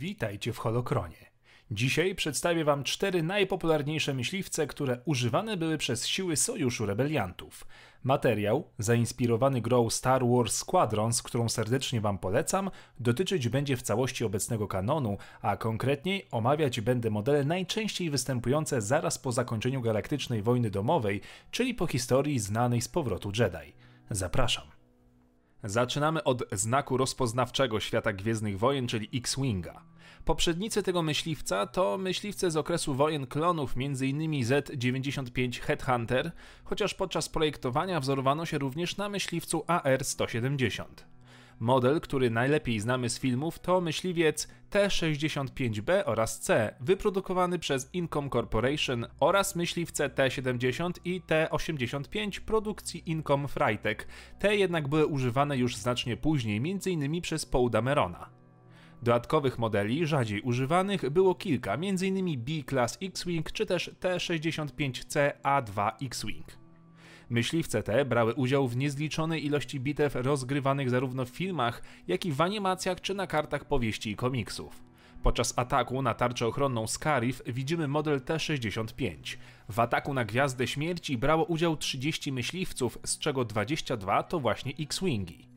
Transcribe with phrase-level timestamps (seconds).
[0.00, 1.30] Witajcie w Holokronie.
[1.70, 7.66] Dzisiaj przedstawię Wam cztery najpopularniejsze myśliwce, które używane były przez siły Sojuszu Rebeliantów.
[8.04, 14.68] Materiał, zainspirowany grą Star Wars Squadrons, którą serdecznie Wam polecam, dotyczyć będzie w całości obecnego
[14.68, 21.20] kanonu, a konkretniej omawiać będę modele najczęściej występujące zaraz po zakończeniu Galaktycznej Wojny Domowej,
[21.50, 23.72] czyli po historii znanej z powrotu Jedi.
[24.10, 24.79] Zapraszam.
[25.64, 29.82] Zaczynamy od znaku rozpoznawczego świata Gwiezdnych Wojen, czyli X-Winga.
[30.24, 34.44] Poprzednicy tego myśliwca to myśliwce z okresu wojen klonów, m.in.
[34.44, 36.32] Z-95 Headhunter,
[36.64, 40.84] chociaż podczas projektowania wzorowano się również na myśliwcu AR-170.
[41.60, 49.06] Model, który najlepiej znamy z filmów, to myśliwiec T-65B oraz C, wyprodukowany przez Incom Corporation
[49.20, 54.06] oraz myśliwce T-70 i T-85 produkcji Incom Freitag.
[54.38, 57.20] Te jednak były używane już znacznie później, m.in.
[57.20, 58.30] przez Paul Damerona.
[59.02, 62.44] Dodatkowych modeli, rzadziej używanych, było kilka, m.in.
[62.44, 66.59] B-Class X-Wing czy też T-65C A2 X-Wing.
[67.30, 72.40] Myśliwce te brały udział w niezliczonej ilości bitew rozgrywanych zarówno w filmach, jak i w
[72.40, 74.82] animacjach czy na kartach powieści i komiksów.
[75.22, 79.16] Podczas ataku na tarczę ochronną Scarif widzimy model T-65.
[79.68, 85.48] W ataku na Gwiazdę Śmierci brało udział 30 myśliwców, z czego 22 to właśnie X-Wingi.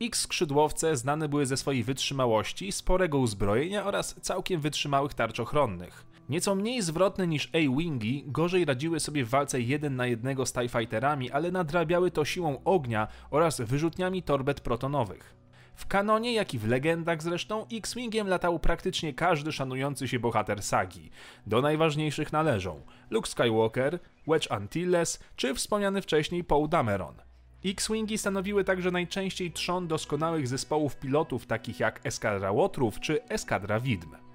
[0.00, 6.15] X-skrzydłowce znane były ze swojej wytrzymałości, sporego uzbrojenia oraz całkiem wytrzymałych tarcz ochronnych.
[6.28, 10.68] Nieco mniej zwrotne niż A-Wingi, gorzej radziły sobie w walce jeden na jednego z TIE
[10.68, 15.36] Fighterami, ale nadrabiały to siłą ognia oraz wyrzutniami torbet protonowych.
[15.74, 21.10] W kanonie, jak i w legendach zresztą, X-Wingiem latał praktycznie każdy szanujący się bohater sagi.
[21.46, 27.14] Do najważniejszych należą Luke Skywalker, Wedge Antilles czy wspomniany wcześniej Paul Dameron.
[27.64, 34.25] X-Wingi stanowiły także najczęściej trzon doskonałych zespołów pilotów takich jak Eskadra Łotrów czy Eskadra Widm.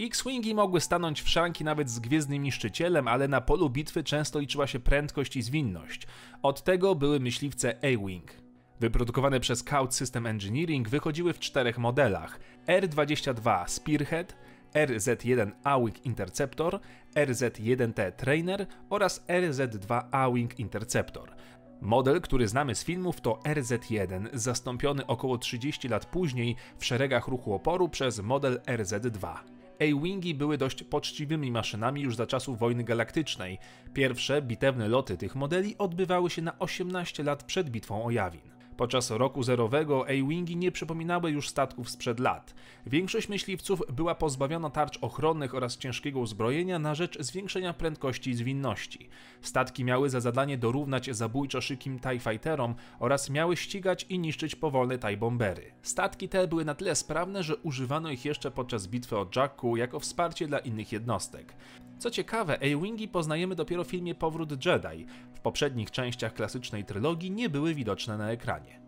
[0.00, 4.66] X-Wingi mogły stanąć w szranki nawet z Gwiezdnym Niszczycielem, ale na polu bitwy często liczyła
[4.66, 6.06] się prędkość i zwinność.
[6.42, 8.32] Od tego były myśliwce A-Wing.
[8.80, 14.36] Wyprodukowane przez Scout System Engineering wychodziły w czterech modelach: R-22 Spearhead,
[14.74, 16.80] RZ-1 A-Wing Interceptor,
[17.14, 21.34] RZ-1T Trainer oraz RZ-2 A-Wing Interceptor.
[21.80, 27.54] Model, który znamy z filmów, to RZ-1, zastąpiony około 30 lat później w szeregach ruchu
[27.54, 29.55] oporu przez model RZ-2.
[29.80, 33.58] A-Wingi były dość poczciwymi maszynami już za czasów wojny galaktycznej.
[33.94, 38.55] Pierwsze bitewne loty tych modeli odbywały się na 18 lat przed bitwą o Jawin.
[38.76, 42.54] Podczas roku zerowego A-Wingi nie przypominały już statków sprzed lat.
[42.86, 49.08] Większość myśliwców była pozbawiona tarcz ochronnych oraz ciężkiego uzbrojenia na rzecz zwiększenia prędkości i zwinności.
[49.40, 54.98] Statki miały za zadanie dorównać zabójczo szykim TIE Fighterom oraz miały ścigać i niszczyć powolne
[54.98, 55.72] TIE Bombery.
[55.82, 60.00] Statki te były na tyle sprawne, że używano ich jeszcze podczas bitwy o Jakku jako
[60.00, 61.54] wsparcie dla innych jednostek.
[61.98, 65.06] Co ciekawe, A-Wingi poznajemy dopiero w filmie Powrót Jedi.
[65.34, 68.80] W poprzednich częściach klasycznej trylogii nie były widoczne na ekranie.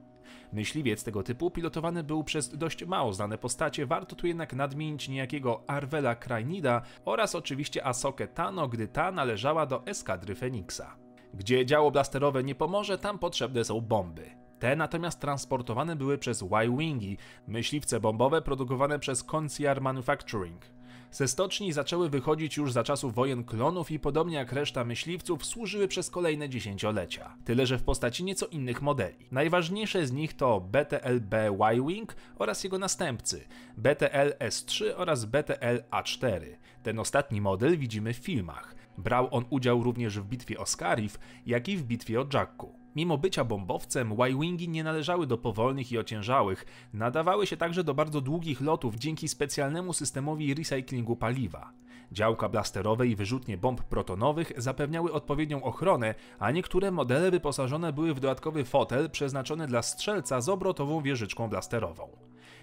[0.53, 5.63] Myśliwiec tego typu pilotowany był przez dość mało znane postacie, warto tu jednak nadmienić niejakiego
[5.67, 10.97] Arvela Krajnida oraz oczywiście Asokę Tano, gdy ta należała do eskadry Feniksa.
[11.35, 14.31] Gdzie działo blasterowe nie pomoże, tam potrzebne są bomby.
[14.59, 20.78] Te natomiast transportowane były przez Y-Wingi, myśliwce bombowe produkowane przez Concierge Manufacturing.
[21.11, 25.89] Ze stoczni zaczęły wychodzić już za czasów wojen klonów i podobnie jak reszta myśliwców służyły
[25.89, 27.37] przez kolejne dziesięciolecia.
[27.45, 29.27] Tyle, że w postaci nieco innych modeli.
[29.31, 33.45] Najważniejsze z nich to BTL-B Y-Wing oraz jego następcy
[33.77, 36.41] BTL S3 oraz BTL A4.
[36.83, 38.75] Ten ostatni model widzimy w filmach.
[38.99, 42.79] Brał on udział również w bitwie o Scarif, jak i w bitwie o Jakku.
[42.99, 48.21] Mimo bycia bombowcem, Y-Wingi nie należały do powolnych i ociężałych, nadawały się także do bardzo
[48.21, 51.73] długich lotów dzięki specjalnemu systemowi recyklingu paliwa.
[52.13, 58.21] Działka blasterowe i wyrzutnie bomb protonowych zapewniały odpowiednią ochronę, a niektóre modele wyposażone były w
[58.21, 62.09] dodatkowy fotel przeznaczony dla strzelca z obrotową wieżyczką blasterową.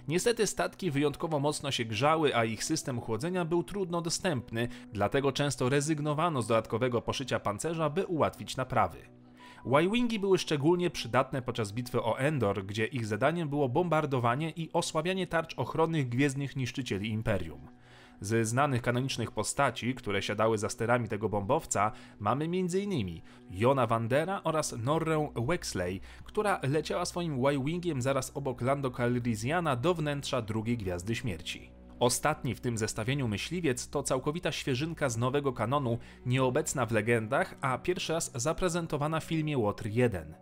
[0.08, 5.70] Niestety statki wyjątkowo mocno się grzały, a ich system chłodzenia był trudno dostępny, dlatego często
[5.70, 8.98] rezygnowano z dodatkowego poszycia pancerza, by ułatwić naprawy.
[9.66, 15.28] Y-Wingi były szczególnie przydatne podczas bitwy o Endor, gdzie ich zadaniem było bombardowanie i osłabianie
[15.28, 17.68] tarcz ochronnych gwiezdnych niszczycieli Imperium.
[18.22, 23.22] Ze znanych kanonicznych postaci, które siadały za sterami tego bombowca, mamy m.in.
[23.52, 30.42] Jona Vandera oraz Norrę Wexley, która leciała swoim Y-Wingiem zaraz obok Lando Calrissiana do wnętrza
[30.42, 31.85] drugiej Gwiazdy Śmierci.
[32.00, 37.78] Ostatni w tym zestawieniu myśliwiec to całkowita świeżynka z nowego kanonu, nieobecna w legendach, a
[37.78, 40.36] pierwszy raz zaprezentowana w filmie Łotr 1.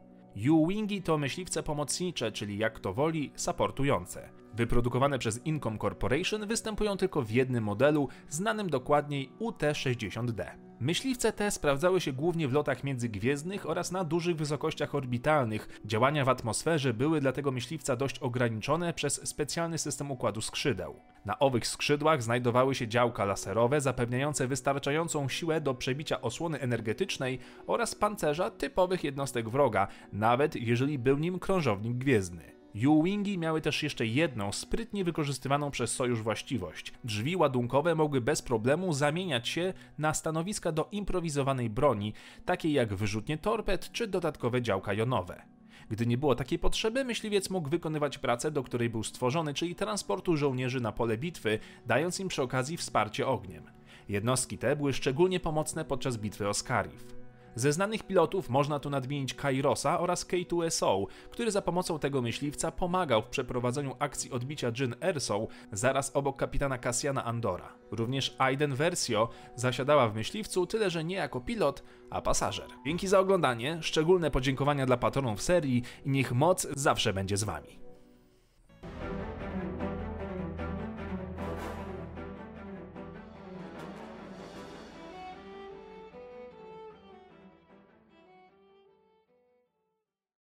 [0.52, 4.30] U-Wingi to myśliwce pomocnicze, czyli jak to woli, supportujące.
[4.54, 10.46] Wyprodukowane przez Incom Corporation występują tylko w jednym modelu, znanym dokładniej UT-60D.
[10.84, 15.82] Myśliwce te sprawdzały się głównie w lotach międzygwiezdnych oraz na dużych wysokościach orbitalnych.
[15.86, 21.00] Działania w atmosferze były dla tego myśliwca dość ograniczone przez specjalny system układu skrzydeł.
[21.26, 27.96] Na owych skrzydłach znajdowały się działka laserowe zapewniające wystarczającą siłę do przebicia osłony energetycznej oraz
[27.96, 32.63] pancerza typowych jednostek wroga, nawet jeżeli był nim krążownik gwiezdny.
[32.76, 36.94] U-Wingi miały też jeszcze jedną, sprytnie wykorzystywaną przez Sojusz właściwość.
[37.04, 42.14] Drzwi ładunkowe mogły bez problemu zamieniać się na stanowiska do improwizowanej broni,
[42.46, 45.42] takiej jak wyrzutnie torped czy dodatkowe działka jonowe.
[45.90, 50.38] Gdy nie było takiej potrzeby, myśliwiec mógł wykonywać pracę, do której był stworzony, czyli transportu
[50.38, 53.64] żołnierzy na pole bitwy, dając im przy okazji wsparcie ogniem.
[54.10, 57.23] Jednostki te były szczególnie pomocne podczas bitwy o Skarif.
[57.56, 63.22] Ze znanych pilotów można tu nadmienić Kairosa oraz K2SO, który za pomocą tego myśliwca pomagał
[63.22, 67.74] w przeprowadzeniu akcji odbicia Jyn Erso zaraz obok kapitana Cassiana Andora.
[67.92, 72.68] Również Aiden Versio zasiadała w myśliwcu, tyle że nie jako pilot, a pasażer.
[72.86, 77.83] Dzięki za oglądanie, szczególne podziękowania dla patronów serii i niech moc zawsze będzie z wami.